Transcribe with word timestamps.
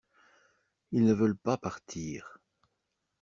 Ils 0.93 1.03
ne 1.05 1.13
veulent 1.13 1.37
pas 1.37 1.57
partir. 1.57 2.39